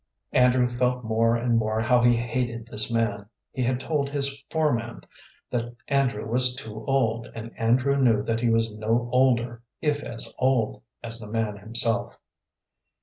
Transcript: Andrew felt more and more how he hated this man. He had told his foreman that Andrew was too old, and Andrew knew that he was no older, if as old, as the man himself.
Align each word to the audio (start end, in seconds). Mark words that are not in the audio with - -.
Andrew 0.31 0.67
felt 0.67 1.03
more 1.03 1.35
and 1.35 1.59
more 1.59 1.79
how 1.79 2.01
he 2.01 2.15
hated 2.15 2.65
this 2.65 2.91
man. 2.91 3.27
He 3.51 3.61
had 3.61 3.79
told 3.79 4.09
his 4.09 4.43
foreman 4.49 5.01
that 5.51 5.75
Andrew 5.87 6.25
was 6.27 6.55
too 6.55 6.83
old, 6.87 7.27
and 7.35 7.51
Andrew 7.55 7.95
knew 7.97 8.23
that 8.23 8.39
he 8.39 8.49
was 8.49 8.71
no 8.71 9.07
older, 9.13 9.61
if 9.79 10.01
as 10.01 10.33
old, 10.39 10.81
as 11.03 11.19
the 11.19 11.29
man 11.29 11.57
himself. 11.57 12.17